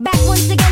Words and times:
Back 0.00 0.14
once 0.28 0.48
again, 0.48 0.67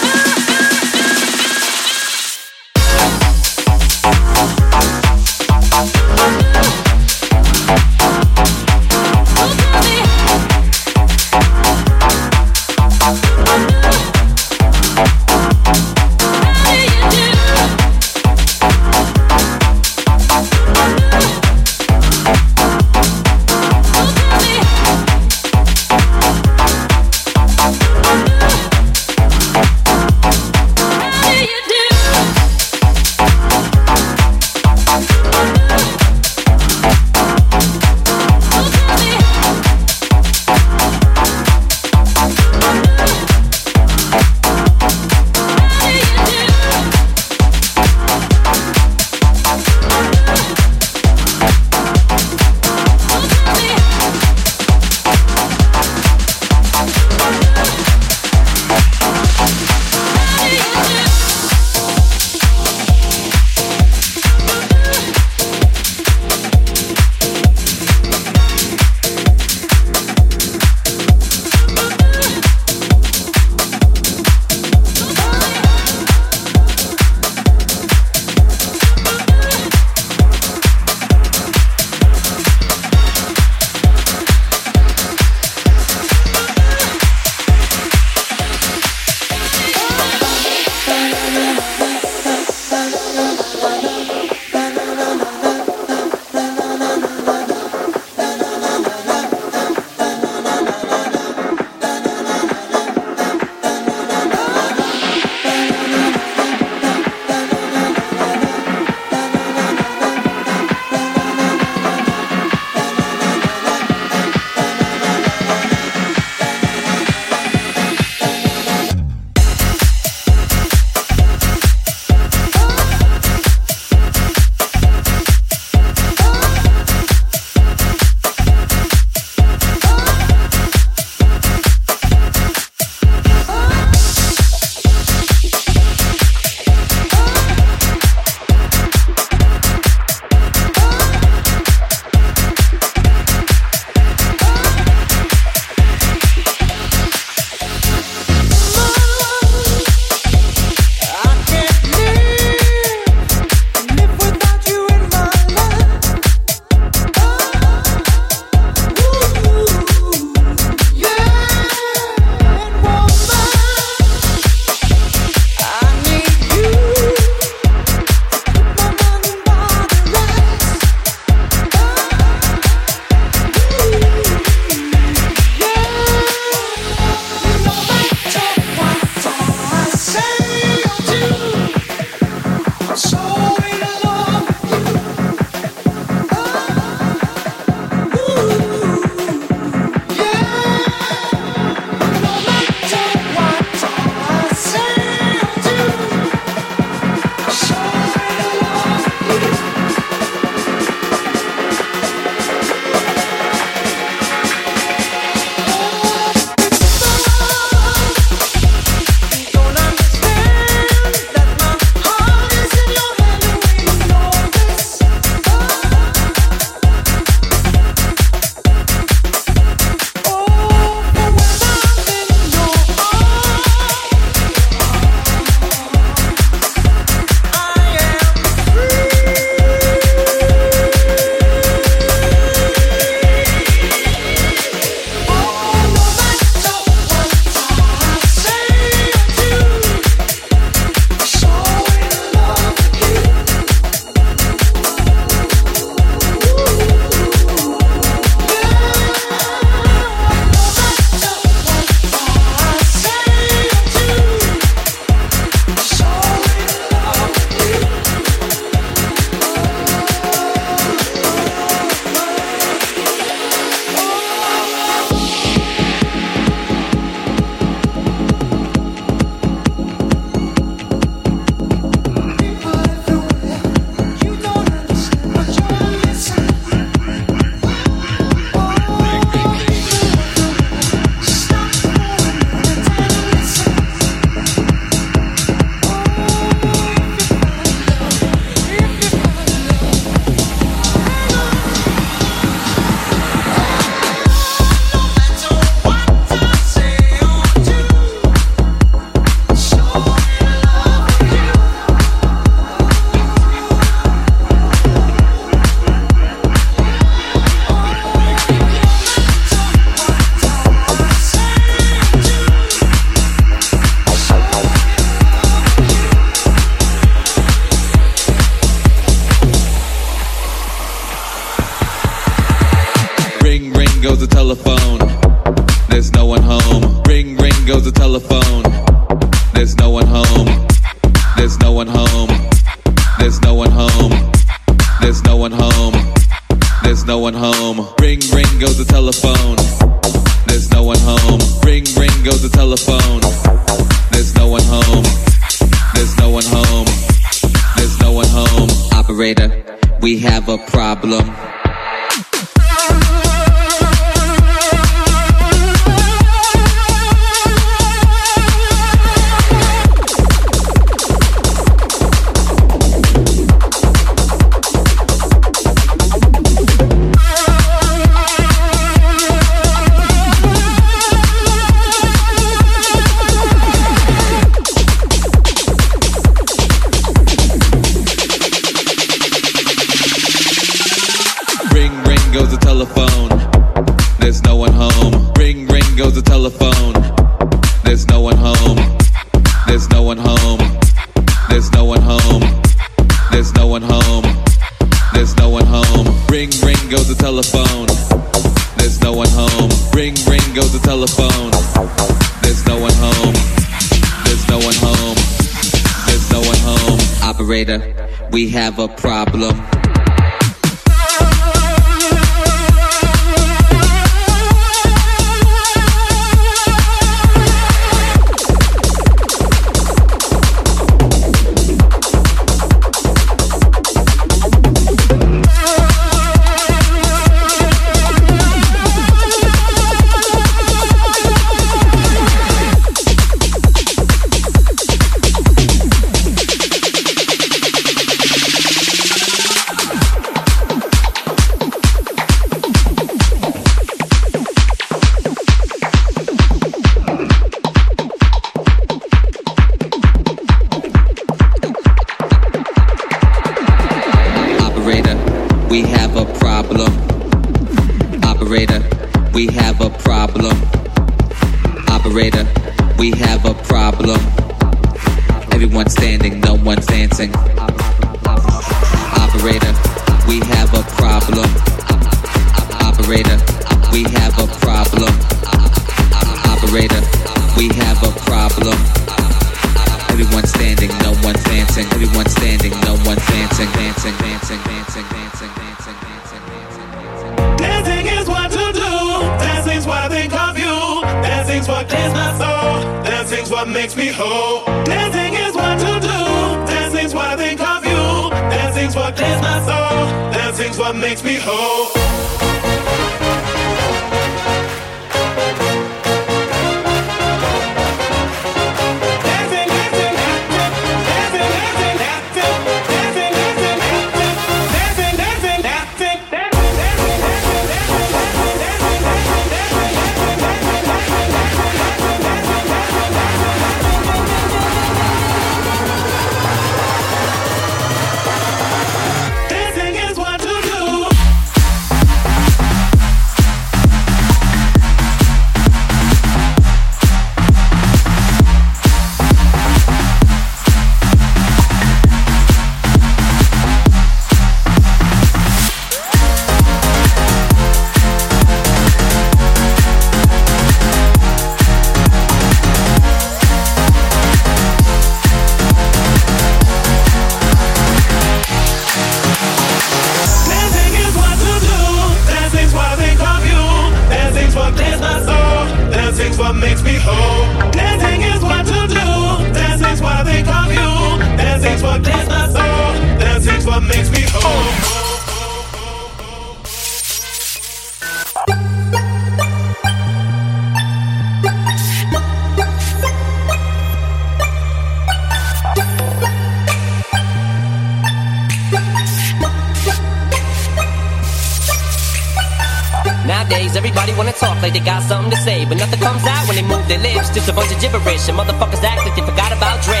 and 598.28 598.36
motherfuckers 598.38 598.82
act 598.84 599.04
like 599.04 599.16
they 599.16 599.24
forgot 599.24 599.52
about 599.52 599.82
Dre. 599.82 600.00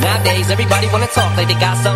Nowadays, 0.00 0.50
everybody 0.50 0.86
wanna 0.88 1.06
talk 1.06 1.36
like 1.36 1.48
they 1.48 1.58
got 1.58 1.76
something 1.82 1.93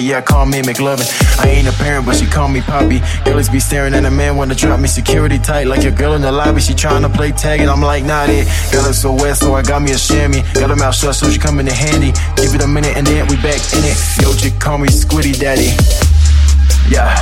Chicken, 0.00 0.10
yeah, 0.10 0.20
call 0.22 0.46
me 0.46 0.62
McLovin. 0.62 1.04
I 1.40 1.48
ain't 1.50 1.68
a 1.68 1.72
parent, 1.72 2.06
but 2.06 2.16
she 2.16 2.26
call 2.26 2.48
me 2.48 2.60
Poppy. 2.60 3.00
Girls 3.24 3.48
be 3.48 3.60
staring 3.60 3.94
at 3.94 4.04
a 4.04 4.10
man, 4.10 4.36
wanna 4.36 4.54
drop 4.54 4.80
me 4.80 4.88
security 4.88 5.38
tight. 5.38 5.66
Like 5.66 5.84
a 5.84 5.90
girl 5.90 6.14
in 6.14 6.22
the 6.22 6.32
lobby, 6.32 6.60
she 6.60 6.74
trying 6.74 7.02
to 7.02 7.08
play 7.08 7.32
tag, 7.32 7.60
and 7.60 7.70
I'm 7.70 7.82
like, 7.82 8.04
not 8.04 8.28
it. 8.28 8.46
Got 8.72 8.86
her 8.86 8.92
so 8.92 9.12
wet, 9.12 9.36
so 9.36 9.54
I 9.54 9.62
got 9.62 9.82
me 9.82 9.92
a 9.92 9.98
chamois. 9.98 10.42
Got 10.54 10.70
her 10.70 10.76
mouth 10.76 10.94
shut, 10.94 11.14
so 11.14 11.28
she 11.28 11.38
coming 11.38 11.66
in 11.66 11.74
handy. 11.74 12.12
Give 12.36 12.54
it 12.54 12.62
a 12.62 12.68
minute, 12.68 12.96
and 12.96 13.06
then 13.06 13.26
we 13.28 13.36
back 13.36 13.60
in 13.74 13.84
it. 13.84 13.96
Yo, 14.22 14.32
chick, 14.34 14.58
call 14.58 14.78
me 14.78 14.88
Squiddy 14.88 15.38
Daddy. 15.38 15.76
Yeah, 16.88 17.12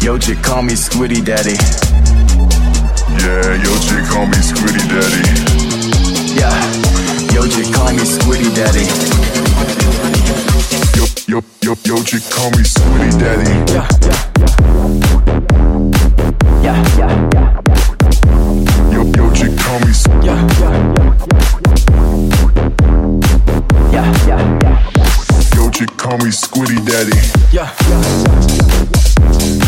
yo 0.00 0.18
chick 0.18 0.42
call 0.42 0.62
me 0.62 0.72
Squiddy 0.72 1.24
Daddy. 1.24 1.56
Yeah, 3.20 3.60
yo 3.60 3.72
chick 3.84 4.04
call 4.08 4.26
me 4.26 4.40
Squiddy 4.40 4.84
Daddy. 4.88 5.22
Yeah, 6.32 6.56
yo 7.34 7.46
chick 7.46 7.72
call 7.74 7.92
me 7.92 8.04
Squiddy 8.04 8.54
Daddy. 8.54 10.15
Yo, 11.86 12.02
chick 12.02 12.22
call 12.30 12.50
me 12.50 12.64
Daddy. 13.16 13.72
Yeah, 13.72 13.86
yeah, 16.64 16.82
yeah, 16.98 17.12
Yo, 18.90 19.32
chick 19.32 19.56
call 19.56 19.78
me. 19.80 19.92
yeah, 20.24 20.42
yeah, 23.92 24.06
yeah, 24.26 24.42
Yo 25.54 25.70
chick 25.70 25.96
call 25.96 26.18
me 26.18 26.30
Squiddy 26.30 26.84
Daddy. 26.84 27.16
yeah, 27.52 27.70
yeah, 27.88 29.65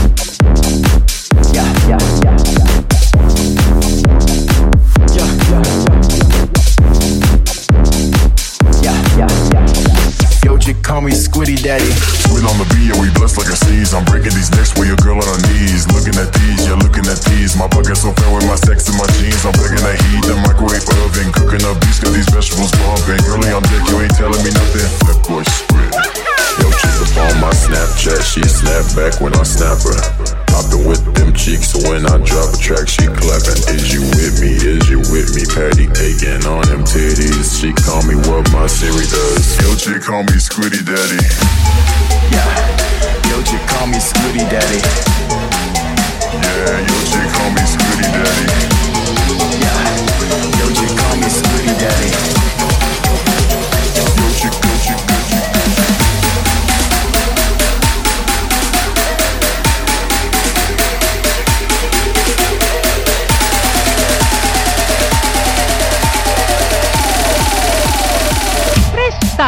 Squiddy 11.39 11.55
Daddy. 11.63 11.87
Squid 12.27 12.43
on 12.51 12.59
the 12.59 12.67
beat, 12.75 12.91
yeah, 12.91 12.99
we 12.99 13.15
blessed 13.15 13.39
like 13.39 13.47
a 13.47 13.55
sneeze. 13.55 13.95
I'm 13.95 14.03
breaking 14.11 14.35
these 14.35 14.51
necks 14.59 14.75
with 14.75 14.91
your 14.91 14.99
girl 14.99 15.23
on 15.23 15.27
her 15.31 15.39
knees. 15.47 15.87
Looking 15.95 16.19
at 16.19 16.35
these, 16.35 16.67
yeah, 16.67 16.75
looking 16.75 17.07
at 17.07 17.23
these. 17.31 17.55
My 17.55 17.71
pocket 17.71 17.95
so 17.95 18.11
fat 18.11 18.27
with 18.35 18.43
my 18.43 18.59
sex 18.59 18.91
in 18.91 18.99
my 18.99 19.07
jeans. 19.23 19.47
I'm 19.47 19.55
packing 19.55 19.79
the 19.79 19.95
heat, 19.95 20.27
in 20.27 20.35
the 20.35 20.43
microwave 20.43 20.83
oven. 20.83 21.31
Cooking 21.31 21.63
up 21.63 21.79
beats, 21.79 22.03
got 22.03 22.11
these 22.11 22.27
vegetables 22.35 22.75
bumping. 22.83 23.23
Girlie 23.23 23.55
on 23.55 23.63
deck, 23.71 23.87
you 23.87 24.03
ain't 24.03 24.19
telling 24.19 24.43
me 24.43 24.51
nothing. 24.51 24.91
That 25.07 25.19
boy 25.31 25.47
Squid. 25.47 25.95
Yo, 26.59 26.67
chick 26.75 27.07
up 27.07 27.31
on 27.31 27.35
my 27.39 27.55
Snapchat, 27.55 28.19
she 28.19 28.43
snap 28.43 28.83
back 28.99 29.23
when 29.23 29.31
I 29.39 29.47
snap 29.47 29.79
her. 29.87 30.38
With 30.59 31.15
them 31.15 31.35
cheeks, 31.35 31.71
so 31.71 31.79
when 31.89 32.07
I 32.07 32.19
drop 32.25 32.55
a 32.55 32.57
track, 32.57 32.89
she 32.89 33.07
clapping. 33.07 33.63
Is 33.71 33.93
you 33.93 34.03
with 34.19 34.41
me? 34.41 34.57
Is 34.59 34.89
you 34.91 34.99
with 35.15 35.37
me? 35.37 35.45
Patty 35.47 35.87
caking 35.87 36.49
on 36.51 36.67
them 36.67 36.83
titties. 36.83 37.61
She 37.61 37.73
call 37.73 38.03
me 38.03 38.17
what 38.27 38.51
my 38.51 38.67
Siri 38.67 39.07
does. 39.07 39.55
Yo 39.63 39.77
chick 39.77 40.03
call 40.03 40.23
me 40.25 40.35
Squiddy 40.35 40.83
Daddy. 40.83 41.21
Yeah, 42.35 42.49
yo 43.31 43.43
chick 43.45 43.61
call 43.69 43.87
me 43.87 43.99
Squiddy 44.03 44.49
Daddy. 44.51 44.81
Yeah, 46.43 46.81
yo 46.83 46.97
chick 47.07 47.29
call 47.37 47.51
me 47.55 47.63
Squiddy 47.63 48.09
Daddy. 48.11 48.47
Yeah, 49.63 49.95
yo 50.59 50.67
chick 50.75 50.91
call 50.99 51.17
me 51.23 51.29
Squiddy 51.29 51.75
Daddy. 51.79 52.11
Yo 53.95 54.05
chick, 54.35 54.55
yo 54.59 54.75
chick, 54.83 55.08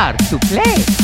star 0.01 0.17
to 0.17 0.39
play. 0.47 1.00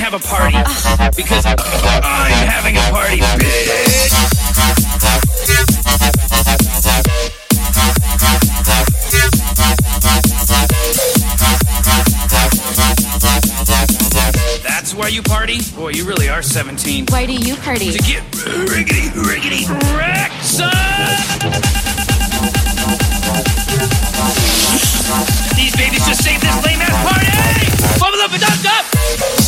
Have 0.00 0.14
a 0.14 0.18
party. 0.18 0.56
Because 1.16 1.46
I'm 1.46 1.56
having 1.58 2.76
a 2.76 2.80
party, 2.90 3.18
bitch! 3.18 4.44
That's 14.62 14.94
why 14.94 15.08
you 15.08 15.22
party? 15.22 15.58
Boy, 15.76 15.90
you 15.90 16.04
really 16.04 16.28
are 16.28 16.42
17. 16.42 17.06
Why 17.08 17.26
do 17.26 17.32
you 17.32 17.56
party? 17.56 17.92
To 17.92 17.98
get 17.98 18.22
riggedy, 18.32 19.10
riggedy 19.10 19.68
wrecked, 19.96 20.44
son! 20.44 20.70
These 25.56 25.76
babies 25.76 26.06
just 26.06 26.22
saved 26.24 26.42
this 26.42 26.64
lame 26.66 26.80
ass 26.80 26.96
party! 27.04 27.98
Bubble 28.00 28.20
up 28.20 28.32
and 28.32 28.40
duck 28.40 28.64
up! 28.66 29.43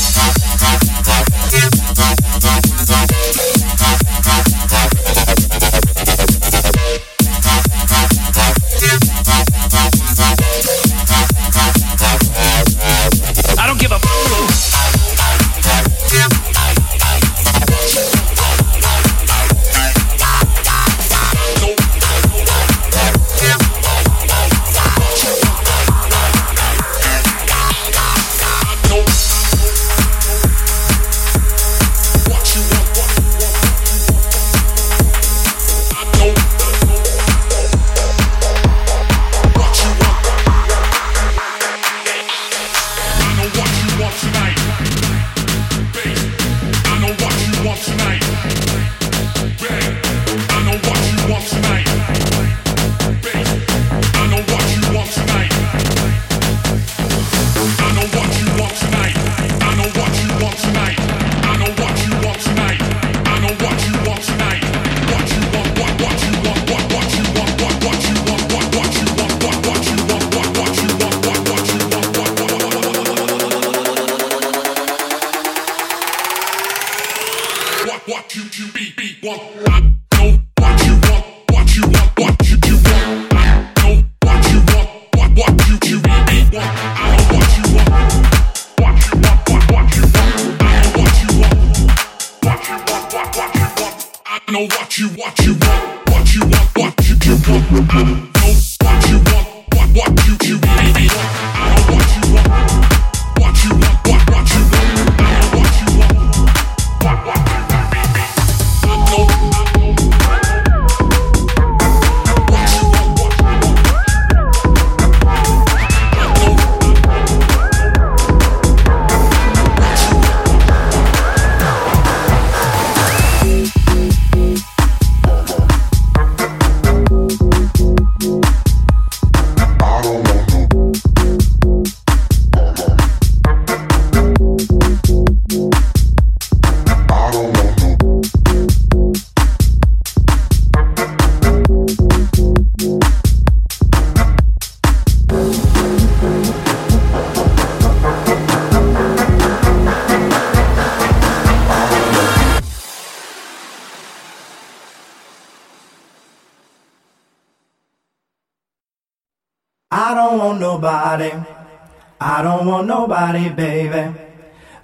Don't 162.66 162.74
want 162.74 162.88
nobody, 162.88 163.48
baby, 163.50 164.12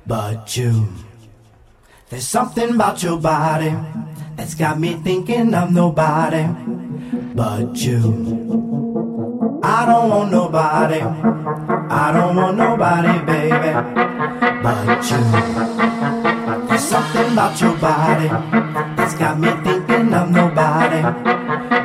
but 0.07 0.57
you. 0.57 0.87
There's 2.09 2.28
something 2.28 2.76
about 2.76 3.03
your 3.03 3.18
body 3.18 3.74
that's 4.37 4.55
got 4.55 4.78
me 4.78 4.95
thinking 5.03 5.53
of 5.53 5.72
nobody 5.72 6.47
but 7.35 7.74
you. 7.76 9.61
I 9.64 9.85
don't 9.87 10.11
want 10.11 10.30
nobody. 10.30 11.01
I 11.01 12.12
don't 12.12 12.37
want 12.37 12.57
nobody, 12.57 13.18
baby, 13.26 13.72
but 14.62 15.03
you. 15.11 15.22
There's 16.68 16.85
something 16.85 17.33
about 17.33 17.61
your 17.61 17.76
body 17.78 18.28
that's 18.97 19.14
got 19.16 19.41
me 19.41 19.51
thinking 19.64 20.14
of 20.14 20.30
nobody 20.30 21.03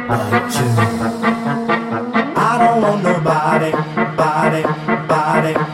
but 0.08 0.46
you. 0.58 1.38
I 2.50 2.58
don't 2.60 2.82
want 2.82 3.04
nobody, 3.04 3.72
body, 4.16 4.64
body, 5.08 5.67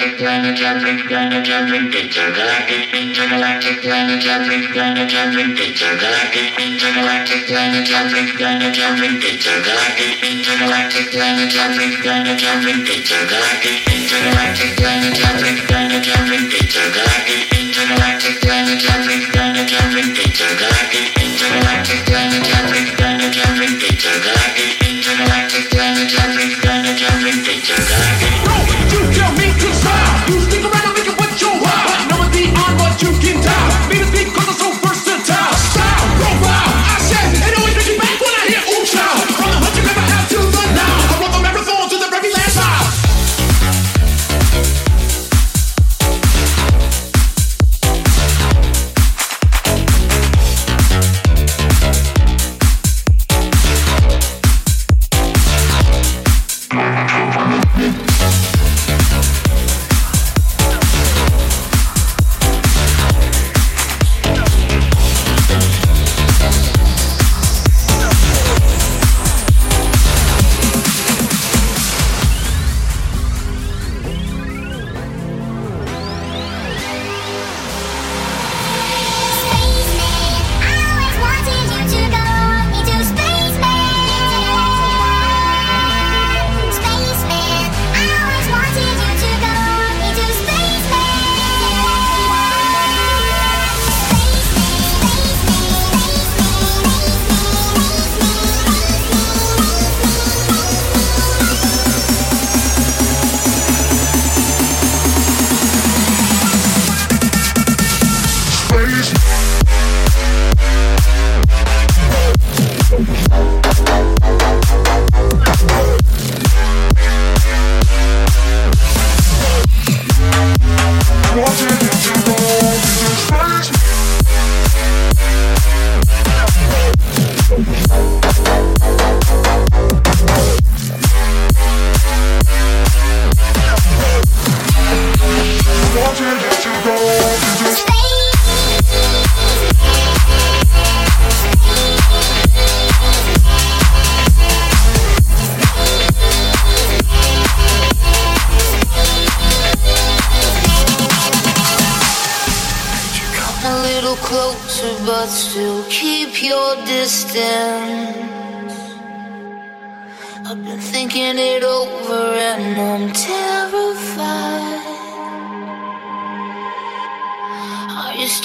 intergalactic 0.00 0.16
planetary 0.16 1.02
planetary 1.04 1.78
intergalactic 1.92 2.94
intergalactic 2.94 3.82
planetary 3.82 4.66
planetary 4.72 5.44
intergalactic 5.44 6.58
intergalactic 6.58 7.44
planetary 7.46 8.32
planetary 8.32 9.08
intergalactic 9.20 10.24
intergalactic 10.24 11.10
planetary 11.12 11.92
planetary 12.00 12.72
intergalactic 12.80 13.76
intergalactic 13.92 14.70
planetary 14.80 15.60
planetary 15.68 16.36
intergalactic 16.40 17.52
intergalactic 17.60 18.40
planetary 18.40 19.20
planetary 19.36 20.00
intergalactic 20.00 21.12
intergalactic 21.20 22.00
planetary 22.08 22.88
planetary 22.96 23.68
intergalactic 23.68 24.70
intergalactic 24.88 25.64
planetary 25.68 26.48
planetary 26.62 27.30
intergalactic 27.30 28.09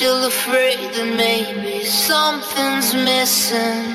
still 0.05 0.27
afraid 0.27 0.93
that 0.93 1.15
maybe 1.17 1.83
something's 1.83 2.93
missing. 2.93 3.85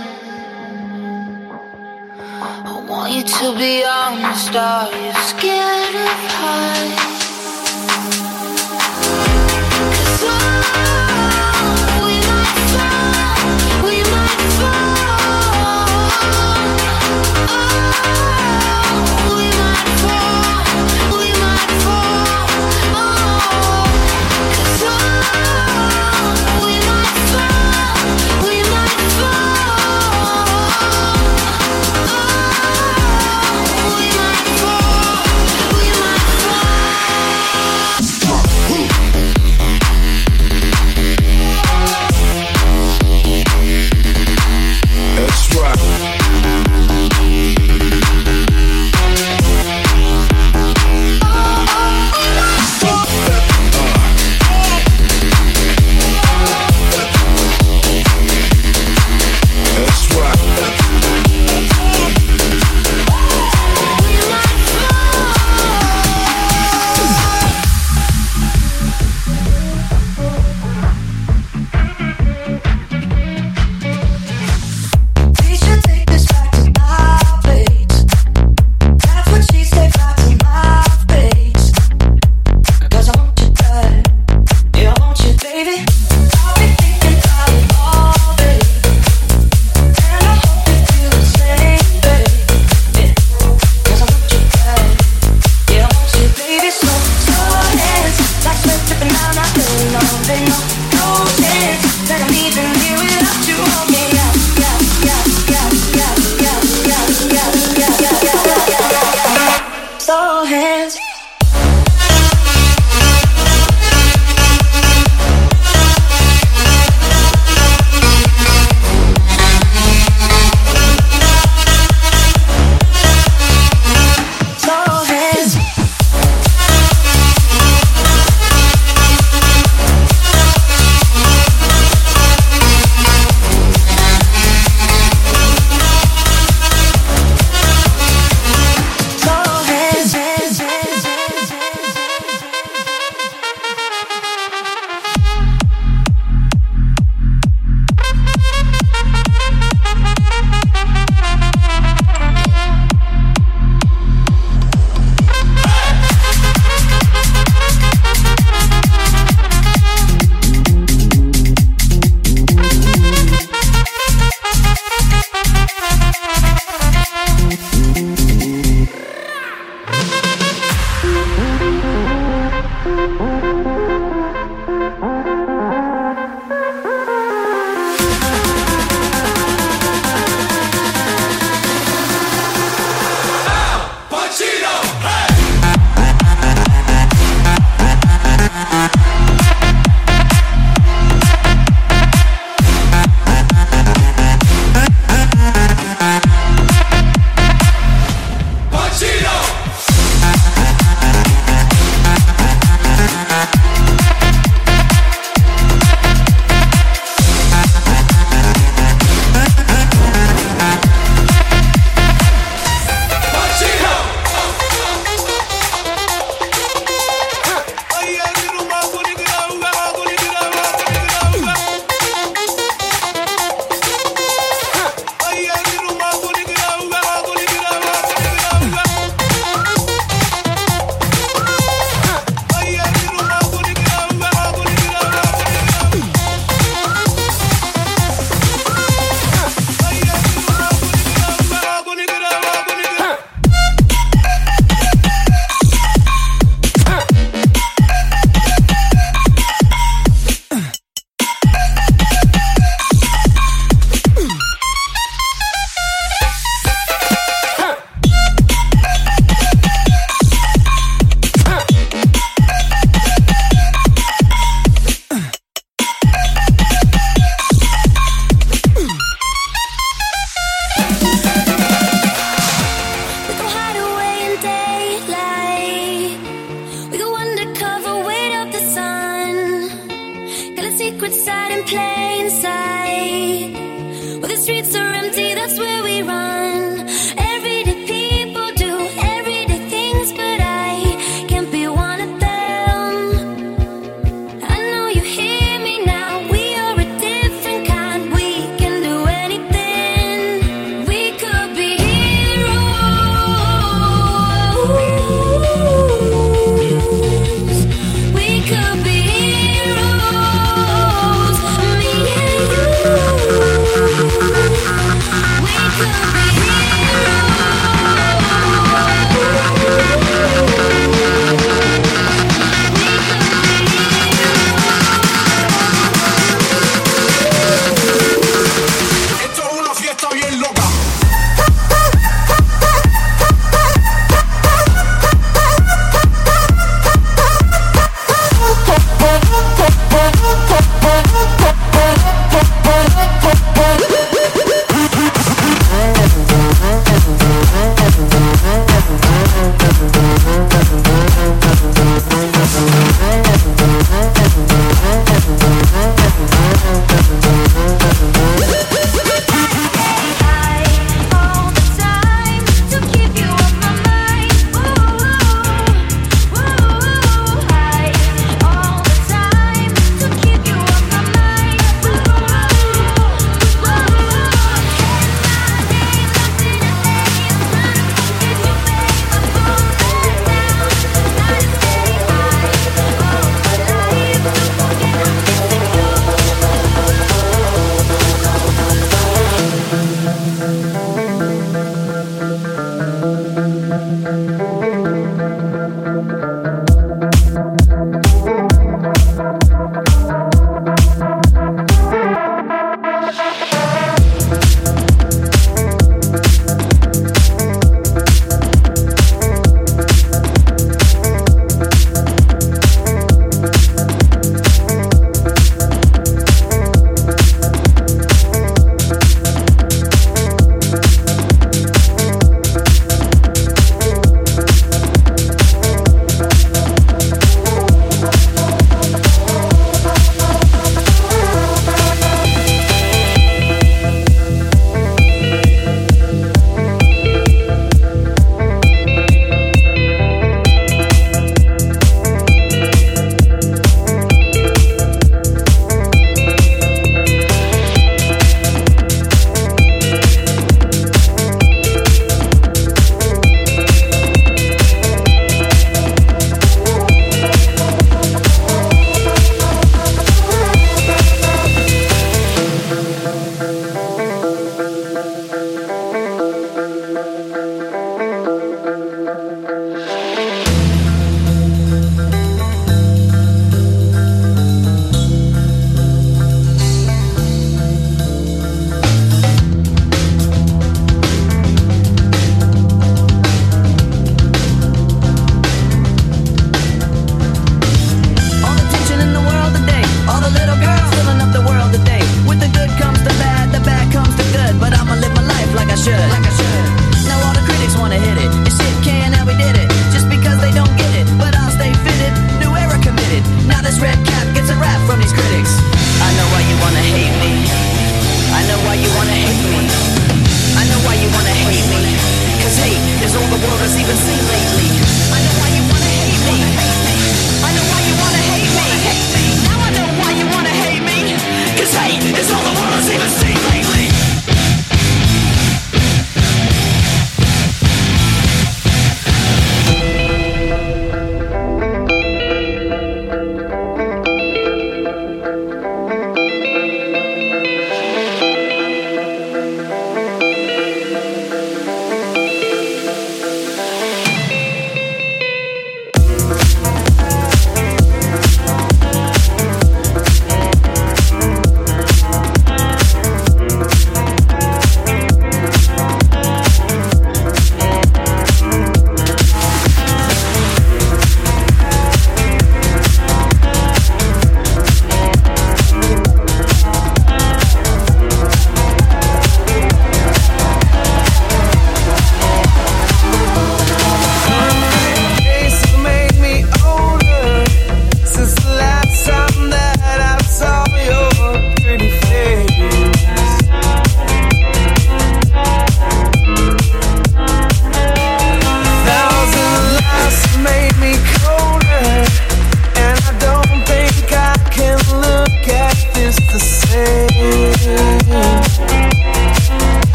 I 2.67 2.85
want 2.89 3.13
you 3.15 3.23
to 3.23 3.57
be 3.57 3.85
honest. 3.85 4.57
Are 4.57 4.91
you 4.91 5.13
scared 5.31 5.95
of 5.95 6.19
heights? 6.35 7.20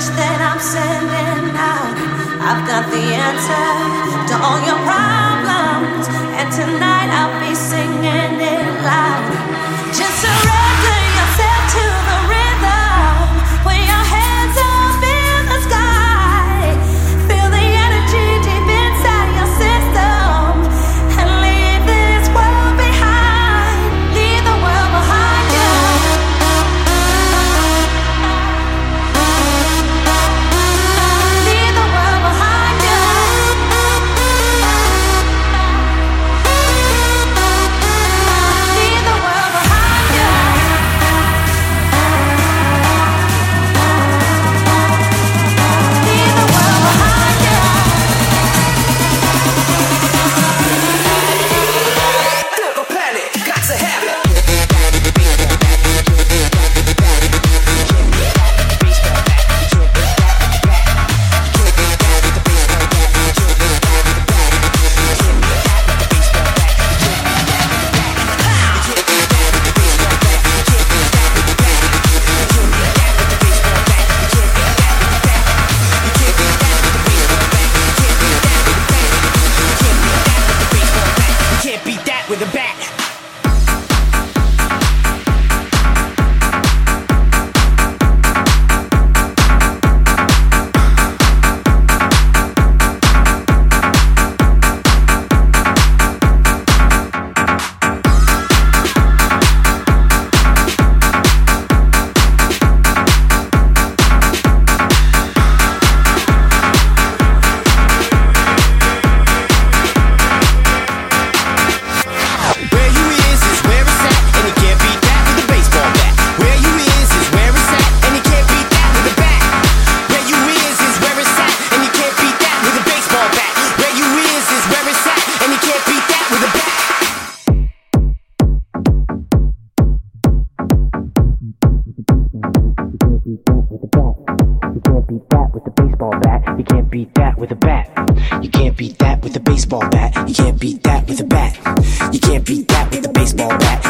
message 0.00 0.16
that 0.16 0.40
I'm 0.40 0.60
sending 0.60 1.56
out. 1.56 1.92
I've 2.40 2.64
got 2.66 2.88
the 2.90 3.04
answer 3.28 3.68
to 4.28 4.34
all 4.40 4.60
your 4.64 4.80
problems, 4.88 6.08
and 6.40 6.48
tonight 6.52 7.10
I'll 7.12 7.36
be 7.40 7.54
singing 7.54 8.40
it 8.40 8.82
loud. 8.82 9.39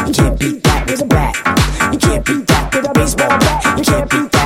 You 0.07 0.13
can't 0.13 0.39
beat 0.39 0.63
that 0.63 0.87
with 0.89 1.01
a 1.01 1.05
bat. 1.05 1.35
You 1.93 1.99
can't 1.99 2.25
beat 2.25 2.47
that 2.47 2.73
with 2.73 2.89
a 2.89 2.93
baseball 2.93 3.29
bat. 3.29 3.77
You 3.77 3.83
can't 3.83 4.09
beat 4.09 4.31
that. 4.31 4.40